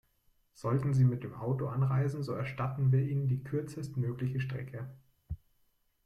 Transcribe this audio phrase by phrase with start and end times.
[0.55, 4.89] Sollten Sie mit dem Auto anreisen, so erstatten wir Ihnen die kürzest mögliche Stecke.